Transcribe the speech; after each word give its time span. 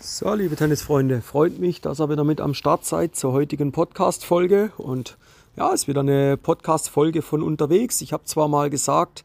So, 0.00 0.32
liebe 0.32 0.54
Tennisfreunde, 0.54 1.22
freut 1.22 1.58
mich, 1.58 1.80
dass 1.80 2.00
ihr 2.00 2.08
wieder 2.08 2.22
mit 2.22 2.40
am 2.40 2.54
Start 2.54 2.84
seid 2.84 3.16
zur 3.16 3.32
heutigen 3.32 3.72
Podcast-Folge. 3.72 4.70
Und 4.76 5.18
ja, 5.56 5.74
es 5.74 5.82
ist 5.82 5.88
wieder 5.88 6.02
eine 6.02 6.36
Podcast-Folge 6.36 7.20
von 7.20 7.42
unterwegs. 7.42 8.00
Ich 8.00 8.12
habe 8.12 8.22
zwar 8.22 8.46
mal 8.46 8.70
gesagt, 8.70 9.24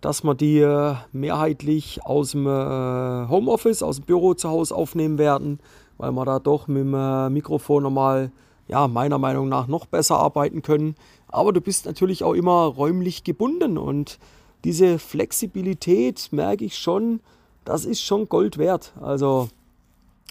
dass 0.00 0.22
wir 0.22 0.36
die 0.36 0.60
äh, 0.60 0.94
mehrheitlich 1.10 2.04
aus 2.04 2.30
dem 2.30 2.46
äh, 2.46 2.50
Homeoffice, 2.50 3.82
aus 3.82 3.96
dem 3.96 4.04
Büro 4.04 4.34
zu 4.34 4.48
Hause 4.48 4.76
aufnehmen 4.76 5.18
werden, 5.18 5.58
weil 5.98 6.12
wir 6.12 6.24
da 6.24 6.38
doch 6.38 6.68
mit 6.68 6.82
dem 6.84 6.94
äh, 6.94 7.28
Mikrofon 7.28 7.82
nochmal, 7.82 8.30
ja, 8.68 8.86
meiner 8.86 9.18
Meinung 9.18 9.48
nach 9.48 9.66
noch 9.66 9.86
besser 9.86 10.18
arbeiten 10.18 10.62
können. 10.62 10.94
Aber 11.26 11.52
du 11.52 11.60
bist 11.60 11.84
natürlich 11.84 12.22
auch 12.22 12.34
immer 12.34 12.66
räumlich 12.66 13.24
gebunden 13.24 13.76
und 13.76 14.20
diese 14.62 15.00
Flexibilität 15.00 16.28
merke 16.30 16.64
ich 16.64 16.78
schon, 16.78 17.18
das 17.64 17.84
ist 17.84 18.02
schon 18.02 18.28
Gold 18.28 18.56
wert. 18.56 18.92
Also 19.00 19.48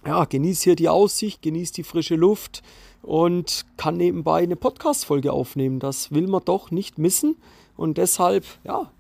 ja, 0.05 0.25
genieß 0.25 0.61
hier 0.61 0.75
die 0.75 0.89
Aussicht, 0.89 1.41
genieß 1.41 1.71
die 1.73 1.83
frische 1.83 2.15
Luft 2.15 2.63
und 3.01 3.65
kann 3.77 3.97
nebenbei 3.97 4.43
eine 4.43 4.55
Podcast-Folge 4.55 5.31
aufnehmen. 5.31 5.79
Das 5.79 6.11
will 6.11 6.27
man 6.27 6.43
doch 6.43 6.71
nicht 6.71 6.97
missen. 6.97 7.35
Und 7.77 7.97
deshalb, 7.97 8.45
ja, 8.63 8.91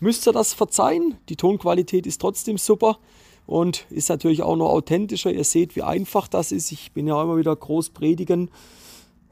müsst 0.00 0.26
ihr 0.26 0.32
das 0.32 0.52
verzeihen. 0.52 1.16
Die 1.28 1.36
Tonqualität 1.36 2.06
ist 2.06 2.20
trotzdem 2.20 2.58
super 2.58 2.98
und 3.46 3.86
ist 3.90 4.08
natürlich 4.08 4.42
auch 4.42 4.56
noch 4.56 4.70
authentischer. 4.70 5.32
Ihr 5.32 5.44
seht, 5.44 5.76
wie 5.76 5.82
einfach 5.82 6.28
das 6.28 6.52
ist. 6.52 6.72
Ich 6.72 6.92
bin 6.92 7.06
ja 7.06 7.22
immer 7.22 7.36
wieder 7.36 7.54
groß 7.54 7.90
predigen. 7.90 8.50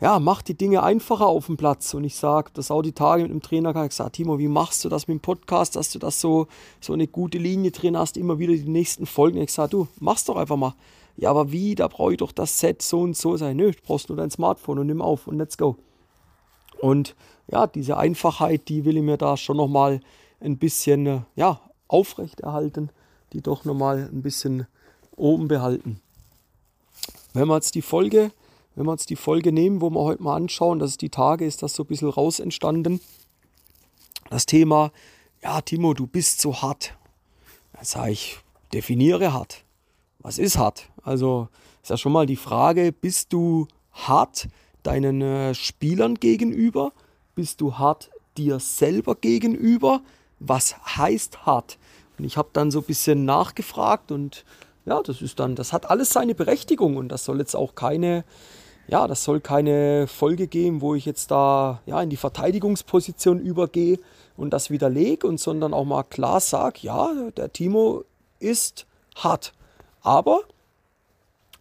Ja, 0.00 0.20
macht 0.20 0.48
die 0.48 0.54
Dinge 0.54 0.82
einfacher 0.82 1.26
auf 1.26 1.46
dem 1.46 1.56
Platz. 1.56 1.92
Und 1.92 2.04
ich 2.04 2.14
sage, 2.14 2.50
das 2.54 2.70
auch 2.70 2.82
die 2.82 2.92
Tage 2.92 3.22
mit 3.22 3.32
dem 3.32 3.42
Trainer 3.42 3.72
gesagt, 3.72 4.16
Timo, 4.16 4.38
wie 4.38 4.48
machst 4.48 4.84
du 4.84 4.88
das 4.88 5.08
mit 5.08 5.16
dem 5.16 5.20
Podcast, 5.20 5.76
dass 5.76 5.90
du 5.90 5.98
das 5.98 6.20
so, 6.20 6.46
so 6.80 6.92
eine 6.92 7.08
gute 7.08 7.38
Linie 7.38 7.70
drin 7.72 7.98
hast, 7.98 8.16
immer 8.16 8.38
wieder 8.38 8.52
die 8.52 8.68
nächsten 8.68 9.06
Folgen. 9.06 9.38
Ich 9.38 9.52
sage, 9.52 9.70
du, 9.70 9.88
mach's 9.98 10.24
doch 10.24 10.36
einfach 10.36 10.56
mal 10.56 10.74
ja, 11.18 11.30
aber 11.30 11.50
wie, 11.50 11.74
da 11.74 11.88
brauche 11.88 12.12
ich 12.12 12.18
doch 12.18 12.30
das 12.30 12.60
Set 12.60 12.80
so 12.80 13.00
und 13.00 13.16
so 13.16 13.36
sein. 13.36 13.56
Nö, 13.56 13.72
du 13.72 13.78
brauchst 13.82 14.08
nur 14.08 14.16
dein 14.16 14.30
Smartphone 14.30 14.78
und 14.78 14.86
nimm 14.86 15.02
auf 15.02 15.26
und 15.26 15.36
let's 15.36 15.58
go. 15.58 15.76
Und 16.80 17.16
ja, 17.48 17.66
diese 17.66 17.96
Einfachheit, 17.96 18.68
die 18.68 18.84
will 18.84 18.96
ich 18.96 19.02
mir 19.02 19.16
da 19.16 19.36
schon 19.36 19.56
nochmal 19.56 19.98
ein 20.40 20.58
bisschen 20.58 21.06
äh, 21.06 21.20
ja, 21.34 21.60
aufrechterhalten, 21.88 22.90
die 23.32 23.40
doch 23.40 23.64
nochmal 23.64 24.08
ein 24.12 24.22
bisschen 24.22 24.68
oben 25.16 25.48
behalten. 25.48 26.00
Wenn 27.32 27.48
wir 27.48 27.56
jetzt 27.56 27.74
die 27.74 27.82
Folge, 27.82 28.30
wenn 28.76 28.86
wir 28.86 28.92
jetzt 28.92 29.10
die 29.10 29.16
Folge 29.16 29.50
nehmen, 29.50 29.80
wo 29.80 29.90
wir 29.90 30.00
heute 30.00 30.22
mal 30.22 30.36
anschauen, 30.36 30.78
das 30.78 30.92
ist 30.92 31.02
die 31.02 31.10
Tage, 31.10 31.44
ist 31.44 31.64
das 31.64 31.74
so 31.74 31.82
ein 31.82 31.88
bisschen 31.88 32.10
raus 32.10 32.38
entstanden. 32.38 33.00
Das 34.30 34.46
Thema, 34.46 34.92
ja, 35.42 35.60
Timo, 35.62 35.94
du 35.94 36.06
bist 36.06 36.40
so 36.40 36.62
hart. 36.62 36.94
Dann 37.72 37.84
sage 37.84 38.12
ich, 38.12 38.38
definiere 38.72 39.32
hart 39.32 39.64
was 40.20 40.38
ist 40.38 40.58
hart? 40.58 40.88
Also 41.02 41.48
ist 41.82 41.90
ja 41.90 41.96
schon 41.96 42.12
mal 42.12 42.26
die 42.26 42.36
Frage, 42.36 42.92
bist 42.92 43.32
du 43.32 43.66
hart 43.92 44.48
deinen 44.82 45.22
äh, 45.22 45.54
Spielern 45.54 46.16
gegenüber? 46.16 46.92
Bist 47.34 47.60
du 47.60 47.78
hart 47.78 48.10
dir 48.36 48.58
selber 48.58 49.14
gegenüber? 49.14 50.02
Was 50.40 50.76
heißt 50.96 51.46
hart? 51.46 51.78
Und 52.18 52.24
ich 52.24 52.36
habe 52.36 52.48
dann 52.52 52.70
so 52.70 52.80
ein 52.80 52.84
bisschen 52.84 53.24
nachgefragt 53.24 54.10
und 54.10 54.44
ja, 54.86 55.02
das 55.02 55.22
ist 55.22 55.38
dann, 55.38 55.54
das 55.54 55.72
hat 55.72 55.90
alles 55.90 56.10
seine 56.10 56.34
Berechtigung 56.34 56.96
und 56.96 57.08
das 57.08 57.24
soll 57.24 57.38
jetzt 57.38 57.54
auch 57.54 57.74
keine, 57.74 58.24
ja, 58.88 59.06
das 59.06 59.22
soll 59.22 59.40
keine 59.40 60.06
Folge 60.06 60.48
geben, 60.48 60.80
wo 60.80 60.94
ich 60.94 61.04
jetzt 61.04 61.30
da 61.30 61.80
ja 61.86 62.00
in 62.00 62.10
die 62.10 62.16
Verteidigungsposition 62.16 63.38
übergehe 63.38 63.98
und 64.36 64.50
das 64.50 64.70
widerlege 64.70 65.26
und 65.26 65.38
sondern 65.38 65.74
auch 65.74 65.84
mal 65.84 66.04
klar 66.04 66.40
sage, 66.40 66.80
ja, 66.82 67.12
der 67.36 67.52
Timo 67.52 68.04
ist 68.40 68.86
hart 69.14 69.52
aber 70.02 70.42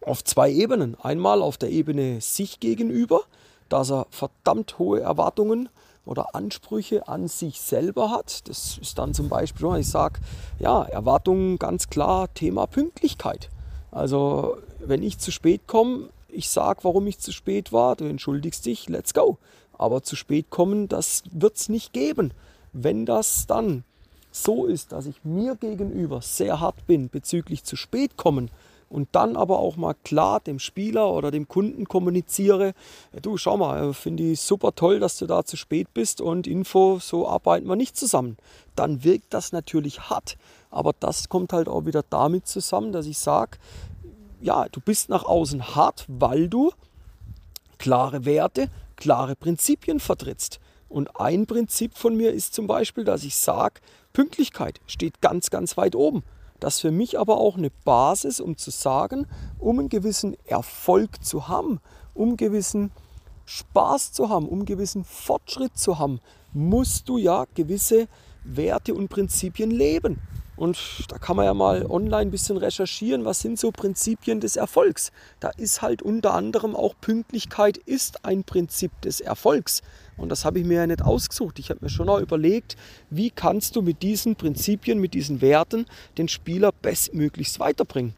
auf 0.00 0.24
zwei 0.24 0.50
Ebenen. 0.50 0.96
Einmal 1.00 1.42
auf 1.42 1.56
der 1.56 1.70
Ebene 1.70 2.20
sich 2.20 2.60
gegenüber, 2.60 3.22
dass 3.68 3.90
er 3.90 4.06
verdammt 4.10 4.78
hohe 4.78 5.00
Erwartungen 5.00 5.68
oder 6.04 6.34
Ansprüche 6.34 7.06
an 7.06 7.28
sich 7.28 7.60
selber 7.60 8.10
hat. 8.10 8.48
Das 8.48 8.78
ist 8.78 8.98
dann 8.98 9.12
zum 9.12 9.28
Beispiel, 9.28 9.76
ich 9.76 9.88
sage, 9.88 10.20
ja, 10.58 10.82
Erwartungen 10.84 11.58
ganz 11.58 11.88
klar 11.90 12.32
Thema 12.32 12.66
Pünktlichkeit. 12.66 13.50
Also 13.90 14.56
wenn 14.78 15.02
ich 15.02 15.18
zu 15.18 15.30
spät 15.30 15.66
komme, 15.66 16.08
ich 16.28 16.48
sage, 16.48 16.80
warum 16.82 17.06
ich 17.06 17.18
zu 17.18 17.32
spät 17.32 17.72
war, 17.72 17.96
du 17.96 18.04
entschuldigst 18.04 18.64
dich, 18.64 18.88
let's 18.88 19.12
go. 19.12 19.38
Aber 19.76 20.02
zu 20.02 20.16
spät 20.16 20.50
kommen, 20.50 20.88
das 20.88 21.22
wird 21.30 21.56
es 21.56 21.68
nicht 21.68 21.92
geben. 21.92 22.32
Wenn 22.72 23.06
das 23.06 23.46
dann 23.46 23.84
so 24.42 24.66
ist, 24.66 24.92
dass 24.92 25.06
ich 25.06 25.24
mir 25.24 25.56
gegenüber 25.56 26.20
sehr 26.22 26.60
hart 26.60 26.86
bin 26.86 27.08
bezüglich 27.08 27.64
zu 27.64 27.76
spät 27.76 28.16
kommen 28.16 28.50
und 28.88 29.08
dann 29.12 29.36
aber 29.36 29.58
auch 29.58 29.76
mal 29.76 29.94
klar 30.04 30.40
dem 30.40 30.58
Spieler 30.58 31.12
oder 31.12 31.30
dem 31.30 31.48
Kunden 31.48 31.86
kommuniziere, 31.86 32.72
du 33.20 33.36
schau 33.36 33.56
mal, 33.56 33.92
finde 33.92 34.22
ich 34.22 34.40
super 34.40 34.74
toll, 34.74 34.98
dass 34.98 35.18
du 35.18 35.26
da 35.26 35.44
zu 35.44 35.56
spät 35.56 35.92
bist 35.92 36.20
und 36.20 36.46
Info, 36.46 36.98
so 36.98 37.28
arbeiten 37.28 37.68
wir 37.68 37.76
nicht 37.76 37.96
zusammen. 37.96 38.36
Dann 38.76 39.04
wirkt 39.04 39.34
das 39.34 39.52
natürlich 39.52 40.08
hart, 40.08 40.36
aber 40.70 40.94
das 40.98 41.28
kommt 41.28 41.52
halt 41.52 41.68
auch 41.68 41.84
wieder 41.84 42.02
damit 42.08 42.46
zusammen, 42.46 42.92
dass 42.92 43.06
ich 43.06 43.18
sage, 43.18 43.58
ja, 44.40 44.66
du 44.70 44.80
bist 44.80 45.08
nach 45.08 45.24
außen 45.24 45.74
hart, 45.74 46.06
weil 46.08 46.48
du 46.48 46.70
klare 47.78 48.24
Werte, 48.24 48.70
klare 48.96 49.36
Prinzipien 49.36 50.00
vertrittst. 50.00 50.60
Und 50.88 51.20
ein 51.20 51.46
Prinzip 51.46 51.96
von 51.98 52.16
mir 52.16 52.32
ist 52.32 52.54
zum 52.54 52.66
Beispiel, 52.66 53.04
dass 53.04 53.24
ich 53.24 53.36
sage, 53.36 53.80
Pünktlichkeit 54.18 54.80
steht 54.88 55.20
ganz, 55.20 55.48
ganz 55.48 55.76
weit 55.76 55.94
oben. 55.94 56.24
Das 56.58 56.74
ist 56.74 56.80
für 56.80 56.90
mich 56.90 57.20
aber 57.20 57.38
auch 57.38 57.56
eine 57.56 57.70
Basis, 57.70 58.40
um 58.40 58.56
zu 58.56 58.72
sagen, 58.72 59.28
um 59.60 59.78
einen 59.78 59.88
gewissen 59.88 60.36
Erfolg 60.44 61.24
zu 61.24 61.46
haben, 61.46 61.78
um 62.14 62.30
einen 62.30 62.36
gewissen 62.36 62.90
Spaß 63.44 64.10
zu 64.10 64.28
haben, 64.28 64.48
um 64.48 64.58
einen 64.58 64.66
gewissen 64.66 65.04
Fortschritt 65.04 65.78
zu 65.78 66.00
haben, 66.00 66.18
musst 66.52 67.08
du 67.08 67.16
ja 67.16 67.44
gewisse 67.54 68.08
Werte 68.42 68.92
und 68.92 69.06
Prinzipien 69.06 69.70
leben. 69.70 70.18
Und 70.58 70.76
da 71.06 71.18
kann 71.18 71.36
man 71.36 71.44
ja 71.44 71.54
mal 71.54 71.86
online 71.86 72.22
ein 72.22 72.30
bisschen 72.32 72.56
recherchieren, 72.56 73.24
was 73.24 73.38
sind 73.38 73.60
so 73.60 73.70
Prinzipien 73.70 74.40
des 74.40 74.56
Erfolgs. 74.56 75.12
Da 75.38 75.50
ist 75.50 75.82
halt 75.82 76.02
unter 76.02 76.34
anderem 76.34 76.74
auch 76.74 76.94
Pünktlichkeit 77.00 77.76
ist 77.76 78.24
ein 78.24 78.42
Prinzip 78.42 78.90
des 79.02 79.20
Erfolgs. 79.20 79.82
Und 80.16 80.30
das 80.30 80.44
habe 80.44 80.58
ich 80.58 80.66
mir 80.66 80.78
ja 80.78 80.86
nicht 80.88 81.00
ausgesucht. 81.00 81.60
Ich 81.60 81.70
habe 81.70 81.78
mir 81.80 81.88
schon 81.88 82.08
auch 82.08 82.18
überlegt, 82.18 82.76
wie 83.08 83.30
kannst 83.30 83.76
du 83.76 83.82
mit 83.82 84.02
diesen 84.02 84.34
Prinzipien, 84.34 84.98
mit 84.98 85.14
diesen 85.14 85.40
Werten 85.40 85.86
den 86.18 86.26
Spieler 86.26 86.72
bestmöglichst 86.72 87.60
weiterbringen. 87.60 88.14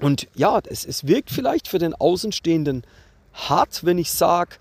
Und 0.00 0.28
ja, 0.34 0.58
es, 0.66 0.86
es 0.86 1.06
wirkt 1.06 1.30
vielleicht 1.30 1.68
für 1.68 1.78
den 1.78 1.94
Außenstehenden 1.94 2.82
hart, 3.34 3.84
wenn 3.84 3.98
ich 3.98 4.10
sage, 4.10 4.56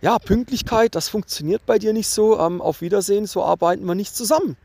ja, 0.00 0.18
Pünktlichkeit, 0.18 0.94
das 0.94 1.10
funktioniert 1.10 1.66
bei 1.66 1.78
dir 1.78 1.92
nicht 1.92 2.08
so. 2.08 2.40
Ähm, 2.40 2.62
auf 2.62 2.80
Wiedersehen, 2.80 3.26
so 3.26 3.44
arbeiten 3.44 3.84
wir 3.84 3.94
nicht 3.94 4.16
zusammen. 4.16 4.56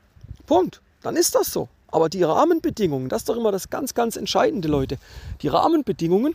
Punkt 0.45 0.82
dann 1.03 1.15
ist 1.15 1.35
das 1.35 1.51
so. 1.51 1.69
Aber 1.87 2.09
die 2.09 2.23
Rahmenbedingungen, 2.23 3.07
das 3.09 3.21
ist 3.21 3.29
doch 3.29 3.37
immer 3.37 3.51
das 3.51 3.69
ganz, 3.69 3.93
ganz 3.93 4.15
Entscheidende, 4.15 4.67
Leute. 4.67 4.97
Die 5.41 5.47
Rahmenbedingungen, 5.47 6.33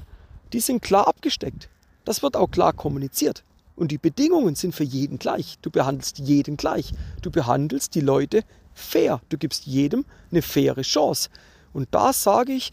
die 0.53 0.61
sind 0.61 0.83
klar 0.83 1.09
abgesteckt. 1.09 1.69
Das 2.05 2.23
wird 2.23 2.37
auch 2.37 2.51
klar 2.51 2.73
kommuniziert. 2.73 3.43
Und 3.75 3.91
die 3.91 3.99
Bedingungen 3.99 4.55
sind 4.55 4.75
für 4.75 4.85
jeden 4.85 5.19
gleich. 5.19 5.59
Du 5.63 5.71
behandelst 5.71 6.19
jeden 6.19 6.57
gleich. 6.57 6.93
Du 7.23 7.31
behandelst 7.31 7.95
die 7.95 8.01
Leute 8.01 8.43
fair. 8.73 9.21
Du 9.29 9.39
gibst 9.39 9.67
jedem 9.67 10.05
eine 10.31 10.43
faire 10.43 10.83
Chance. 10.83 11.29
Und 11.73 11.89
da 11.91 12.13
sage 12.13 12.53
ich, 12.53 12.73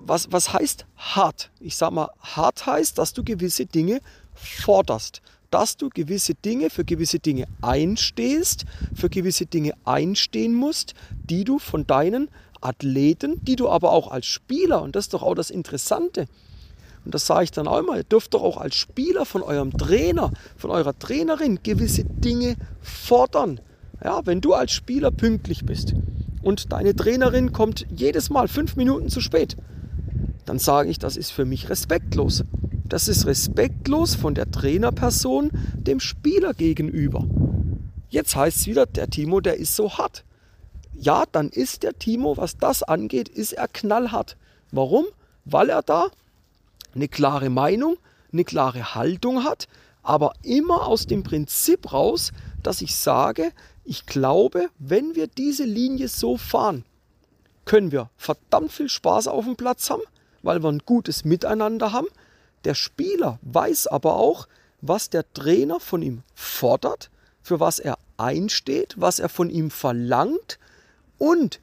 was, 0.00 0.32
was 0.32 0.52
heißt 0.52 0.86
hart? 0.96 1.50
Ich 1.60 1.76
sage 1.76 1.94
mal, 1.94 2.10
hart 2.20 2.66
heißt, 2.66 2.98
dass 2.98 3.12
du 3.12 3.22
gewisse 3.22 3.66
Dinge 3.66 4.00
forderst 4.34 5.22
dass 5.50 5.76
du 5.76 5.88
gewisse 5.88 6.34
Dinge 6.34 6.70
für 6.70 6.84
gewisse 6.84 7.18
Dinge 7.18 7.46
einstehst, 7.62 8.64
für 8.94 9.08
gewisse 9.08 9.46
Dinge 9.46 9.72
einstehen 9.84 10.54
musst, 10.54 10.94
die 11.24 11.44
du 11.44 11.58
von 11.58 11.86
deinen 11.86 12.28
Athleten, 12.60 13.44
die 13.44 13.56
du 13.56 13.68
aber 13.68 13.92
auch 13.92 14.10
als 14.10 14.26
Spieler, 14.26 14.82
und 14.82 14.96
das 14.96 15.06
ist 15.06 15.14
doch 15.14 15.22
auch 15.22 15.34
das 15.34 15.50
Interessante, 15.50 16.26
und 17.04 17.14
das 17.14 17.26
sage 17.26 17.44
ich 17.44 17.50
dann 17.50 17.68
auch 17.68 17.78
immer, 17.78 17.96
ihr 17.96 18.04
dürft 18.04 18.34
doch 18.34 18.42
auch 18.42 18.58
als 18.58 18.74
Spieler 18.74 19.24
von 19.24 19.42
eurem 19.42 19.72
Trainer, 19.72 20.30
von 20.56 20.70
eurer 20.70 20.98
Trainerin 20.98 21.60
gewisse 21.62 22.04
Dinge 22.04 22.56
fordern. 22.82 23.60
Ja, 24.04 24.26
wenn 24.26 24.40
du 24.40 24.52
als 24.52 24.72
Spieler 24.72 25.10
pünktlich 25.10 25.64
bist 25.64 25.94
und 26.42 26.72
deine 26.72 26.94
Trainerin 26.94 27.52
kommt 27.52 27.86
jedes 27.90 28.30
Mal 28.30 28.46
fünf 28.46 28.76
Minuten 28.76 29.08
zu 29.08 29.20
spät, 29.20 29.56
dann 30.44 30.58
sage 30.58 30.90
ich, 30.90 30.98
das 30.98 31.16
ist 31.16 31.30
für 31.30 31.44
mich 31.44 31.70
respektlos. 31.70 32.44
Das 32.88 33.08
ist 33.08 33.26
respektlos 33.26 34.14
von 34.14 34.34
der 34.34 34.50
Trainerperson 34.50 35.50
dem 35.74 36.00
Spieler 36.00 36.54
gegenüber. 36.54 37.24
Jetzt 38.08 38.34
heißt 38.34 38.58
es 38.58 38.66
wieder, 38.66 38.86
der 38.86 39.10
Timo, 39.10 39.40
der 39.40 39.56
ist 39.56 39.76
so 39.76 39.98
hart. 39.98 40.24
Ja, 40.94 41.24
dann 41.30 41.50
ist 41.50 41.82
der 41.82 41.98
Timo, 41.98 42.36
was 42.36 42.56
das 42.56 42.82
angeht, 42.82 43.28
ist 43.28 43.52
er 43.52 43.68
knallhart. 43.68 44.36
Warum? 44.72 45.04
Weil 45.44 45.68
er 45.68 45.82
da 45.82 46.08
eine 46.94 47.08
klare 47.08 47.50
Meinung, 47.50 47.96
eine 48.32 48.44
klare 48.44 48.94
Haltung 48.94 49.44
hat, 49.44 49.68
aber 50.02 50.32
immer 50.42 50.86
aus 50.86 51.06
dem 51.06 51.22
Prinzip 51.22 51.92
raus, 51.92 52.32
dass 52.62 52.80
ich 52.80 52.96
sage, 52.96 53.52
ich 53.84 54.06
glaube, 54.06 54.68
wenn 54.78 55.14
wir 55.14 55.26
diese 55.26 55.64
Linie 55.64 56.08
so 56.08 56.36
fahren, 56.36 56.84
können 57.66 57.92
wir 57.92 58.08
verdammt 58.16 58.72
viel 58.72 58.88
Spaß 58.88 59.28
auf 59.28 59.44
dem 59.44 59.56
Platz 59.56 59.90
haben 59.90 60.02
weil 60.42 60.62
wir 60.62 60.70
ein 60.70 60.82
gutes 60.84 61.24
Miteinander 61.24 61.92
haben. 61.92 62.08
Der 62.64 62.74
Spieler 62.74 63.38
weiß 63.42 63.86
aber 63.86 64.16
auch, 64.16 64.48
was 64.80 65.10
der 65.10 65.30
Trainer 65.32 65.80
von 65.80 66.02
ihm 66.02 66.22
fordert, 66.34 67.10
für 67.42 67.60
was 67.60 67.78
er 67.78 67.98
einsteht, 68.16 68.94
was 68.98 69.18
er 69.18 69.28
von 69.28 69.50
ihm 69.50 69.70
verlangt 69.70 70.58
und 71.18 71.60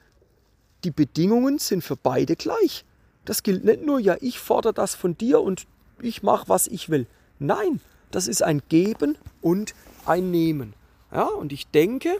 die 0.83 0.91
Bedingungen 0.91 1.59
sind 1.59 1.83
für 1.83 1.95
beide 1.95 2.35
gleich. 2.35 2.85
Das 3.25 3.43
gilt 3.43 3.65
nicht 3.65 3.83
nur, 3.83 3.99
ja, 3.99 4.17
ich 4.21 4.39
fordere 4.39 4.73
das 4.73 4.95
von 4.95 5.17
dir 5.17 5.41
und 5.41 5.65
ich 6.01 6.23
mache, 6.23 6.47
was 6.47 6.67
ich 6.67 6.89
will. 6.89 7.07
Nein, 7.39 7.81
das 8.11 8.27
ist 8.27 8.43
ein 8.43 8.61
Geben 8.69 9.17
und 9.41 9.73
ein 10.05 10.31
Nehmen. 10.31 10.73
Ja, 11.11 11.25
und 11.25 11.51
ich 11.51 11.67
denke, 11.67 12.19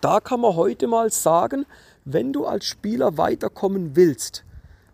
da 0.00 0.20
kann 0.20 0.40
man 0.40 0.56
heute 0.56 0.86
mal 0.86 1.10
sagen, 1.10 1.64
wenn 2.04 2.32
du 2.32 2.46
als 2.46 2.66
Spieler 2.66 3.16
weiterkommen 3.16 3.96
willst, 3.96 4.44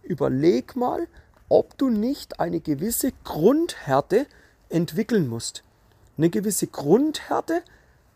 überleg 0.02 0.76
mal, 0.76 1.08
ob 1.50 1.76
du 1.76 1.90
nicht 1.90 2.40
eine 2.40 2.60
gewisse 2.60 3.12
Grundhärte 3.24 4.26
entwickeln 4.70 5.28
musst. 5.28 5.62
Eine 6.16 6.30
gewisse 6.30 6.68
Grundhärte, 6.68 7.62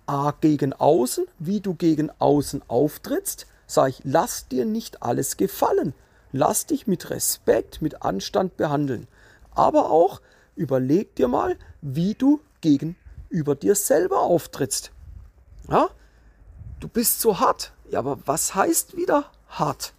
A 0.07 0.33
gegen 0.41 0.73
außen, 0.73 1.27
wie 1.39 1.61
du 1.61 1.75
gegen 1.75 2.11
außen 2.19 2.63
auftrittst, 2.69 3.47
sage 3.67 3.91
ich, 3.91 4.01
lass 4.05 4.49
dir 4.49 4.65
nicht 4.65 5.03
alles 5.03 5.37
gefallen. 5.37 5.95
Lass 6.31 6.67
dich 6.67 6.87
mit 6.87 7.11
Respekt, 7.11 7.83
mit 7.83 8.03
Anstand 8.03 8.57
behandeln. 8.57 9.09
Aber 9.53 9.91
auch 9.91 10.21
überleg 10.57 11.15
dir 11.17 11.29
mal, 11.29 11.57
wie 11.81 12.15
du 12.15 12.41
gegenüber 12.61 13.55
dir 13.55 13.75
selber 13.75 14.21
auftrittst. 14.21 14.93
Ja? 15.69 15.89
Du 16.81 16.89
bist 16.89 17.21
so 17.21 17.41
hart. 17.41 17.73
Ja, 17.91 18.01
aber 18.01 18.19
was 18.27 18.55
heißt 18.55 18.97
wieder 18.97 19.31
hart? 19.49 19.95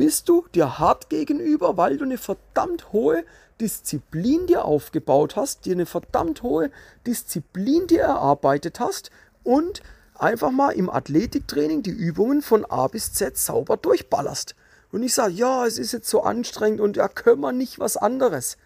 Bist 0.00 0.30
du 0.30 0.46
dir 0.54 0.78
hart 0.78 1.10
gegenüber, 1.10 1.76
weil 1.76 1.98
du 1.98 2.06
eine 2.06 2.16
verdammt 2.16 2.90
hohe 2.90 3.22
Disziplin 3.60 4.46
dir 4.46 4.64
aufgebaut 4.64 5.36
hast, 5.36 5.66
dir 5.66 5.74
eine 5.74 5.84
verdammt 5.84 6.42
hohe 6.42 6.70
Disziplin 7.06 7.86
dir 7.86 8.00
erarbeitet 8.00 8.80
hast 8.80 9.10
und 9.44 9.82
einfach 10.14 10.52
mal 10.52 10.70
im 10.70 10.88
Athletiktraining 10.88 11.82
die 11.82 11.90
Übungen 11.90 12.40
von 12.40 12.64
A 12.64 12.86
bis 12.86 13.12
Z 13.12 13.36
sauber 13.36 13.76
durchballerst. 13.76 14.54
Und 14.90 15.02
ich 15.02 15.12
sage, 15.12 15.34
ja, 15.34 15.66
es 15.66 15.76
ist 15.76 15.92
jetzt 15.92 16.08
so 16.08 16.22
anstrengend 16.22 16.80
und 16.80 16.96
ja, 16.96 17.06
können 17.06 17.42
wir 17.42 17.52
nicht 17.52 17.78
was 17.78 17.98
anderes. 17.98 18.56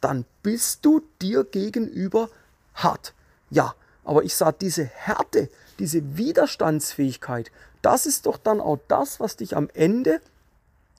Dann 0.00 0.24
bist 0.44 0.84
du 0.84 1.02
dir 1.20 1.42
gegenüber 1.42 2.28
hart. 2.74 3.12
Ja, 3.50 3.74
aber 4.04 4.22
ich 4.22 4.36
sage, 4.36 4.58
diese 4.60 4.84
Härte, 4.84 5.48
diese 5.80 6.16
Widerstandsfähigkeit, 6.16 7.50
das 7.82 8.06
ist 8.06 8.26
doch 8.26 8.38
dann 8.38 8.60
auch 8.60 8.78
das, 8.86 9.18
was 9.18 9.34
dich 9.34 9.56
am 9.56 9.68
Ende 9.74 10.20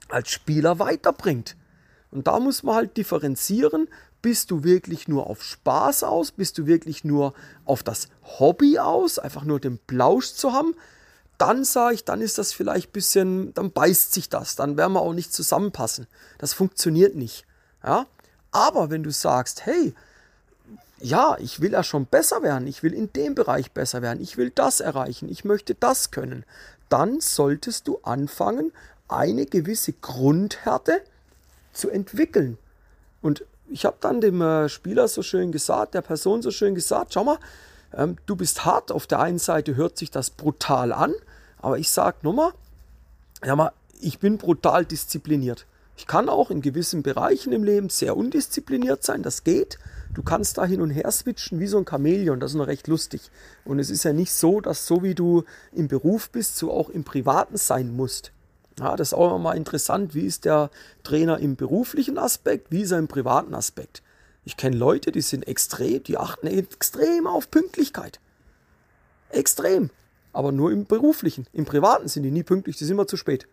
als 0.08 0.30
Spieler 0.30 0.78
weiterbringt. 0.78 1.56
Und 2.10 2.26
da 2.26 2.40
muss 2.40 2.62
man 2.62 2.76
halt 2.76 2.96
differenzieren, 2.96 3.88
bist 4.22 4.50
du 4.50 4.64
wirklich 4.64 5.08
nur 5.08 5.28
auf 5.28 5.42
Spaß 5.42 6.02
aus, 6.02 6.32
bist 6.32 6.58
du 6.58 6.66
wirklich 6.66 7.04
nur 7.04 7.34
auf 7.64 7.82
das 7.82 8.08
Hobby 8.38 8.78
aus, 8.78 9.18
einfach 9.18 9.44
nur 9.44 9.60
den 9.60 9.78
Plausch 9.78 10.32
zu 10.32 10.52
haben, 10.52 10.74
dann 11.38 11.64
sage 11.64 11.94
ich, 11.94 12.04
dann 12.04 12.20
ist 12.20 12.36
das 12.38 12.52
vielleicht 12.52 12.88
ein 12.88 12.92
bisschen, 12.92 13.54
dann 13.54 13.70
beißt 13.70 14.12
sich 14.12 14.28
das, 14.28 14.56
dann 14.56 14.76
werden 14.76 14.92
wir 14.92 15.02
auch 15.02 15.14
nicht 15.14 15.32
zusammenpassen. 15.32 16.08
Das 16.38 16.52
funktioniert 16.52 17.14
nicht. 17.14 17.46
Ja? 17.84 18.06
Aber 18.50 18.90
wenn 18.90 19.04
du 19.04 19.12
sagst, 19.12 19.64
hey, 19.64 19.94
ja, 21.00 21.36
ich 21.38 21.60
will 21.60 21.72
ja 21.72 21.84
schon 21.84 22.06
besser 22.06 22.42
werden, 22.42 22.66
ich 22.66 22.82
will 22.82 22.92
in 22.92 23.12
dem 23.12 23.36
Bereich 23.36 23.70
besser 23.70 24.02
werden, 24.02 24.20
ich 24.20 24.36
will 24.36 24.50
das 24.50 24.80
erreichen, 24.80 25.28
ich 25.28 25.44
möchte 25.44 25.76
das 25.76 26.10
können, 26.10 26.44
dann 26.88 27.20
solltest 27.20 27.86
du 27.86 28.00
anfangen, 28.02 28.72
eine 29.08 29.46
gewisse 29.46 29.92
Grundhärte 29.92 31.00
zu 31.72 31.90
entwickeln. 31.90 32.58
Und 33.22 33.44
ich 33.70 33.84
habe 33.84 33.96
dann 34.00 34.20
dem 34.20 34.40
äh, 34.40 34.68
Spieler 34.68 35.08
so 35.08 35.22
schön 35.22 35.52
gesagt, 35.52 35.94
der 35.94 36.02
Person 36.02 36.42
so 36.42 36.50
schön 36.50 36.74
gesagt, 36.74 37.14
schau 37.14 37.24
mal, 37.24 37.38
ähm, 37.94 38.16
du 38.26 38.36
bist 38.36 38.64
hart, 38.64 38.92
auf 38.92 39.06
der 39.06 39.20
einen 39.20 39.38
Seite 39.38 39.76
hört 39.76 39.98
sich 39.98 40.10
das 40.10 40.30
brutal 40.30 40.92
an, 40.92 41.14
aber 41.58 41.78
ich 41.78 41.90
sage 41.90 42.18
nochmal, 42.22 42.52
ja 43.44 43.56
mal, 43.56 43.72
ich 44.00 44.18
bin 44.18 44.38
brutal 44.38 44.84
diszipliniert. 44.84 45.66
Ich 45.96 46.06
kann 46.06 46.28
auch 46.28 46.50
in 46.50 46.62
gewissen 46.62 47.02
Bereichen 47.02 47.52
im 47.52 47.64
Leben 47.64 47.88
sehr 47.88 48.16
undiszipliniert 48.16 49.02
sein, 49.02 49.24
das 49.24 49.42
geht. 49.42 49.78
Du 50.14 50.22
kannst 50.22 50.56
da 50.56 50.64
hin 50.64 50.80
und 50.80 50.90
her 50.90 51.10
switchen 51.10 51.58
wie 51.58 51.66
so 51.66 51.76
ein 51.76 51.86
Chamäleon, 51.88 52.38
das 52.38 52.52
ist 52.52 52.56
noch 52.56 52.68
recht 52.68 52.86
lustig. 52.86 53.30
Und 53.64 53.80
es 53.80 53.90
ist 53.90 54.04
ja 54.04 54.12
nicht 54.12 54.32
so, 54.32 54.60
dass 54.60 54.86
so 54.86 55.02
wie 55.02 55.14
du 55.14 55.44
im 55.72 55.88
Beruf 55.88 56.30
bist, 56.30 56.56
so 56.56 56.72
auch 56.72 56.88
im 56.88 57.02
Privaten 57.02 57.56
sein 57.56 57.94
musst. 57.94 58.32
Ja, 58.78 58.96
das 58.96 59.08
ist 59.08 59.14
auch 59.14 59.28
immer 59.28 59.38
mal 59.38 59.56
interessant, 59.56 60.14
wie 60.14 60.26
ist 60.26 60.44
der 60.44 60.70
Trainer 61.02 61.38
im 61.38 61.56
beruflichen 61.56 62.18
Aspekt, 62.18 62.70
wie 62.70 62.82
ist 62.82 62.92
er 62.92 62.98
im 62.98 63.08
privaten 63.08 63.54
Aspekt. 63.54 64.02
Ich 64.44 64.56
kenne 64.56 64.76
Leute, 64.76 65.12
die 65.12 65.20
sind 65.20 65.46
extrem, 65.46 66.02
die 66.04 66.16
achten 66.16 66.46
extrem 66.46 67.26
auf 67.26 67.50
Pünktlichkeit. 67.50 68.20
Extrem. 69.30 69.90
Aber 70.32 70.52
nur 70.52 70.70
im 70.70 70.86
beruflichen. 70.86 71.46
Im 71.52 71.64
privaten 71.64 72.08
sind 72.08 72.22
die 72.22 72.30
nie 72.30 72.44
pünktlich, 72.44 72.76
die 72.76 72.84
sind 72.84 72.94
immer 72.94 73.06
zu 73.06 73.16
spät. 73.16 73.46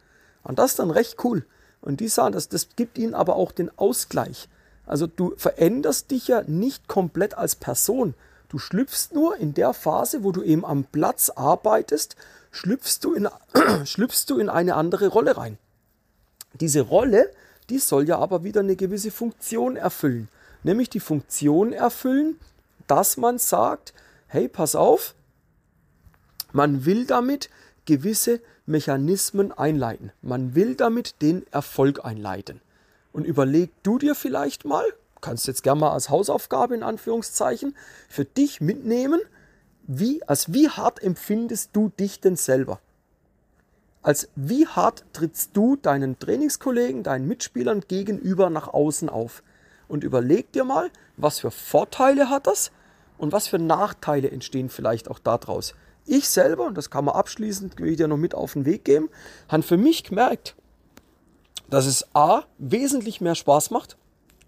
Und 0.43 0.59
das 0.59 0.71
ist 0.71 0.79
dann 0.79 0.91
recht 0.91 1.17
cool. 1.23 1.45
Und 1.81 1.99
die 1.99 2.07
sagen, 2.07 2.33
das, 2.33 2.49
das 2.49 2.69
gibt 2.75 2.97
ihnen 2.97 3.13
aber 3.13 3.35
auch 3.35 3.51
den 3.51 3.75
Ausgleich. 3.77 4.47
Also 4.85 5.07
du 5.07 5.33
veränderst 5.37 6.11
dich 6.11 6.27
ja 6.27 6.43
nicht 6.43 6.87
komplett 6.87 7.37
als 7.37 7.55
Person. 7.55 8.13
Du 8.55 8.59
schlüpfst 8.59 9.09
nur 9.11 9.35
in 9.35 9.53
der 9.53 9.73
Phase, 9.73 10.23
wo 10.23 10.31
du 10.31 10.41
eben 10.41 10.63
am 10.63 10.85
Platz 10.85 11.29
arbeitest 11.29 12.15
schlüpfst 12.51 12.99
du 13.01 13.13
in, 13.13 13.27
schlüpfst 13.83 14.27
du 14.29 14.37
in 14.37 14.47
eine 14.47 14.75
andere 14.75 15.09
Rolle 15.09 15.35
rein. 15.35 15.57
Diese 16.53 16.79
Rolle, 16.79 17.29
die 17.69 17.79
soll 17.79 18.07
ja 18.07 18.17
aber 18.17 18.45
wieder 18.45 18.61
eine 18.61 18.77
gewisse 18.77 19.11
Funktion 19.11 19.75
erfüllen. 19.75 20.29
Nämlich 20.63 20.89
die 20.89 21.01
Funktion 21.01 21.73
erfüllen, 21.73 22.39
dass 22.87 23.17
man 23.17 23.39
sagt, 23.39 23.93
hey, 24.27 24.47
pass 24.47 24.73
auf, 24.77 25.15
man 26.53 26.85
will 26.85 27.05
damit 27.05 27.49
gewisse 27.83 28.39
Mechanismen 28.65 29.51
einleiten. 29.51 30.13
Man 30.21 30.55
will 30.55 30.75
damit 30.75 31.21
den 31.21 31.45
Erfolg 31.51 32.05
einleiten. 32.05 32.61
Und 33.11 33.25
überleg 33.25 33.71
du 33.83 33.97
dir 33.97 34.15
vielleicht 34.15 34.63
mal, 34.63 34.85
kannst 35.21 35.47
jetzt 35.47 35.63
gerne 35.63 35.81
mal 35.81 35.91
als 35.91 36.09
Hausaufgabe 36.09 36.75
in 36.75 36.83
Anführungszeichen 36.83 37.75
für 38.09 38.25
dich 38.25 38.61
mitnehmen, 38.61 39.19
wie, 39.87 40.23
als 40.23 40.53
wie 40.53 40.69
hart 40.69 41.01
empfindest 41.01 41.71
du 41.73 41.89
dich 41.89 42.19
denn 42.19 42.35
selber? 42.35 42.79
Als 44.01 44.29
wie 44.35 44.67
hart 44.67 45.03
trittst 45.13 45.51
du 45.53 45.75
deinen 45.75 46.19
Trainingskollegen, 46.19 47.03
deinen 47.03 47.27
Mitspielern 47.27 47.81
gegenüber 47.87 48.49
nach 48.49 48.67
außen 48.67 49.09
auf? 49.09 49.43
Und 49.87 50.03
überleg 50.03 50.51
dir 50.51 50.63
mal, 50.63 50.89
was 51.17 51.39
für 51.39 51.51
Vorteile 51.51 52.29
hat 52.29 52.47
das 52.47 52.71
und 53.17 53.31
was 53.31 53.47
für 53.47 53.59
Nachteile 53.59 54.29
entstehen 54.31 54.69
vielleicht 54.69 55.09
auch 55.09 55.19
daraus. 55.19 55.75
Ich 56.05 56.29
selber, 56.29 56.65
und 56.65 56.77
das 56.77 56.89
kann 56.89 57.05
man 57.05 57.15
abschließend 57.15 57.81
wieder 57.81 58.07
noch 58.07 58.17
mit 58.17 58.35
auf 58.35 58.53
den 58.53 58.65
Weg 58.65 58.85
geben, 58.85 59.09
habe 59.47 59.63
für 59.63 59.77
mich 59.77 60.03
gemerkt, 60.03 60.55
dass 61.69 61.87
es 61.87 62.07
A, 62.15 62.43
wesentlich 62.59 63.21
mehr 63.21 63.35
Spaß 63.35 63.71
macht. 63.71 63.97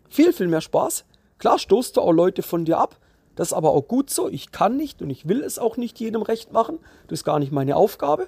Viel, 0.10 0.34
viel 0.34 0.48
mehr 0.48 0.62
Spaß. 0.62 1.06
Klar 1.38 1.60
stoßt 1.60 1.98
du 1.98 2.02
auch 2.02 2.12
Leute 2.12 2.42
von 2.42 2.66
dir 2.66 2.80
ab, 2.80 2.98
das 3.38 3.50
ist 3.50 3.54
aber 3.54 3.70
auch 3.70 3.88
gut 3.88 4.10
so. 4.10 4.28
Ich 4.28 4.52
kann 4.52 4.78
nicht 4.78 5.02
und 5.02 5.12
ich 5.12 5.28
will 5.28 5.44
es 5.44 5.60
auch 5.60 5.78
nicht 5.78 6.00
jedem 6.00 6.24
recht 6.24 6.52
machen. 6.52 6.80
Das 7.08 7.20
ist 7.20 7.24
gar 7.24 7.38
nicht 7.38 7.52
meine 7.52 7.76
Aufgabe. 7.76 8.28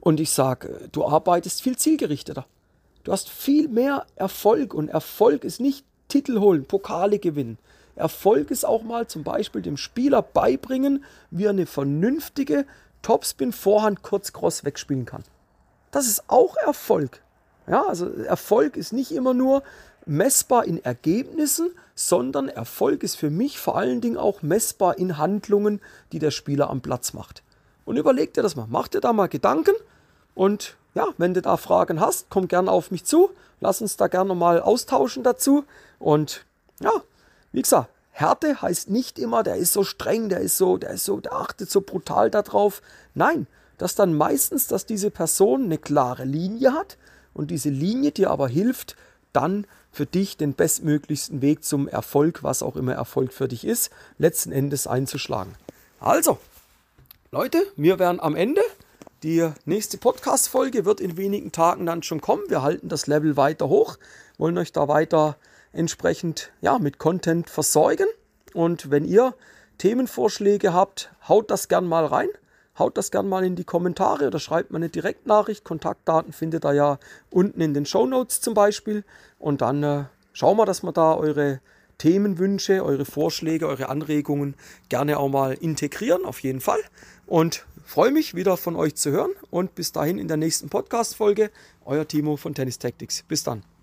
Und 0.00 0.18
ich 0.18 0.30
sage, 0.30 0.88
du 0.90 1.06
arbeitest 1.06 1.62
viel 1.62 1.76
zielgerichteter. 1.76 2.46
Du 3.04 3.12
hast 3.12 3.28
viel 3.28 3.68
mehr 3.68 4.04
Erfolg 4.16 4.74
und 4.74 4.88
Erfolg 4.88 5.44
ist 5.44 5.60
nicht 5.60 5.86
Titel 6.08 6.40
holen, 6.40 6.64
Pokale 6.64 7.20
gewinnen. 7.20 7.58
Erfolg 7.94 8.50
ist 8.50 8.66
auch 8.66 8.82
mal 8.82 9.06
zum 9.06 9.22
Beispiel 9.22 9.62
dem 9.62 9.76
Spieler 9.76 10.20
beibringen, 10.20 11.04
wie 11.30 11.44
er 11.44 11.50
eine 11.50 11.66
vernünftige 11.66 12.66
Topspin-Vorhand 13.02 14.02
kurz 14.02 14.32
Cross 14.32 14.64
wegspielen 14.64 15.04
kann. 15.06 15.22
Das 15.92 16.08
ist 16.08 16.24
auch 16.26 16.56
Erfolg. 16.56 17.22
Ja, 17.68 17.86
also 17.86 18.12
Erfolg 18.12 18.76
ist 18.76 18.92
nicht 18.92 19.12
immer 19.12 19.32
nur 19.32 19.62
messbar 20.06 20.64
in 20.64 20.82
Ergebnissen, 20.82 21.70
sondern 21.94 22.48
Erfolg 22.48 23.02
ist 23.02 23.16
für 23.16 23.30
mich 23.30 23.58
vor 23.58 23.76
allen 23.76 24.00
Dingen 24.00 24.16
auch 24.16 24.42
messbar 24.42 24.98
in 24.98 25.18
Handlungen, 25.18 25.80
die 26.12 26.18
der 26.18 26.30
Spieler 26.30 26.70
am 26.70 26.80
Platz 26.80 27.12
macht. 27.12 27.42
Und 27.84 27.96
überleg 27.96 28.32
dir 28.34 28.42
das 28.42 28.56
mal, 28.56 28.66
mach 28.68 28.88
dir 28.88 29.00
da 29.00 29.12
mal 29.12 29.28
Gedanken 29.28 29.74
und 30.34 30.76
ja, 30.94 31.08
wenn 31.18 31.34
du 31.34 31.42
da 31.42 31.56
Fragen 31.56 32.00
hast, 32.00 32.26
komm 32.30 32.48
gerne 32.48 32.70
auf 32.70 32.90
mich 32.90 33.04
zu, 33.04 33.30
lass 33.60 33.82
uns 33.82 33.96
da 33.96 34.06
gerne 34.06 34.34
mal 34.34 34.60
austauschen 34.60 35.22
dazu 35.22 35.64
und 35.98 36.46
ja, 36.80 36.92
wie 37.52 37.62
gesagt, 37.62 37.90
Härte 38.10 38.62
heißt 38.62 38.88
nicht 38.88 39.18
immer, 39.18 39.42
der 39.42 39.56
ist 39.56 39.74
so 39.74 39.84
streng, 39.84 40.30
der 40.30 40.40
ist 40.40 40.56
so, 40.56 40.78
der 40.78 40.90
ist 40.90 41.04
so, 41.04 41.20
der 41.20 41.34
achtet 41.34 41.70
so 41.70 41.82
brutal 41.82 42.30
darauf. 42.30 42.80
Nein, 43.14 43.46
das 43.76 43.94
dann 43.94 44.14
meistens, 44.14 44.68
dass 44.68 44.86
diese 44.86 45.10
Person 45.10 45.64
eine 45.64 45.76
klare 45.76 46.24
Linie 46.24 46.72
hat 46.72 46.96
und 47.34 47.50
diese 47.50 47.68
Linie 47.68 48.12
dir 48.12 48.30
aber 48.30 48.48
hilft, 48.48 48.96
dann 49.34 49.66
für 49.96 50.06
dich 50.06 50.36
den 50.36 50.52
bestmöglichsten 50.52 51.40
Weg 51.40 51.64
zum 51.64 51.88
Erfolg, 51.88 52.42
was 52.42 52.62
auch 52.62 52.76
immer 52.76 52.92
Erfolg 52.92 53.32
für 53.32 53.48
dich 53.48 53.64
ist, 53.64 53.90
letzten 54.18 54.52
Endes 54.52 54.86
einzuschlagen. 54.86 55.54
Also, 56.00 56.38
Leute, 57.30 57.66
wir 57.76 57.98
wären 57.98 58.20
am 58.20 58.36
Ende. 58.36 58.60
Die 59.22 59.48
nächste 59.64 59.96
Podcast-Folge 59.96 60.84
wird 60.84 61.00
in 61.00 61.16
wenigen 61.16 61.50
Tagen 61.50 61.86
dann 61.86 62.02
schon 62.02 62.20
kommen. 62.20 62.42
Wir 62.48 62.60
halten 62.60 62.90
das 62.90 63.06
Level 63.06 63.38
weiter 63.38 63.70
hoch, 63.70 63.96
wollen 64.36 64.58
euch 64.58 64.70
da 64.70 64.86
weiter 64.86 65.36
entsprechend 65.72 66.52
ja, 66.60 66.78
mit 66.78 66.98
Content 66.98 67.48
versorgen. 67.48 68.06
Und 68.52 68.90
wenn 68.90 69.06
ihr 69.06 69.34
Themenvorschläge 69.78 70.74
habt, 70.74 71.10
haut 71.26 71.50
das 71.50 71.68
gern 71.68 71.88
mal 71.88 72.04
rein. 72.04 72.28
Haut 72.78 72.96
das 72.96 73.10
gern 73.10 73.28
mal 73.28 73.44
in 73.44 73.56
die 73.56 73.64
Kommentare 73.64 74.26
oder 74.26 74.38
schreibt 74.38 74.70
mir 74.70 74.76
eine 74.76 74.88
Direktnachricht. 74.88 75.64
Kontaktdaten 75.64 76.32
findet 76.32 76.64
ihr 76.64 76.74
ja 76.74 76.98
unten 77.30 77.60
in 77.60 77.74
den 77.74 77.86
Show 77.86 78.06
Notes 78.06 78.40
zum 78.40 78.54
Beispiel. 78.54 79.04
Und 79.38 79.62
dann 79.62 79.82
äh, 79.82 80.04
schauen 80.32 80.56
wir, 80.56 80.66
dass 80.66 80.82
wir 80.82 80.92
da 80.92 81.14
eure 81.14 81.60
Themenwünsche, 81.98 82.84
eure 82.84 83.04
Vorschläge, 83.04 83.66
eure 83.66 83.88
Anregungen 83.88 84.54
gerne 84.88 85.18
auch 85.18 85.28
mal 85.28 85.54
integrieren, 85.54 86.24
auf 86.24 86.40
jeden 86.40 86.60
Fall. 86.60 86.80
Und 87.26 87.64
freue 87.84 88.12
mich 88.12 88.34
wieder 88.34 88.56
von 88.56 88.76
euch 88.76 88.96
zu 88.96 89.10
hören 89.10 89.32
und 89.50 89.74
bis 89.74 89.92
dahin 89.92 90.18
in 90.18 90.28
der 90.28 90.36
nächsten 90.36 90.68
Podcast-Folge. 90.68 91.50
Euer 91.84 92.06
Timo 92.06 92.36
von 92.36 92.54
Tennis 92.54 92.78
Tactics. 92.78 93.22
Bis 93.22 93.42
dann. 93.42 93.75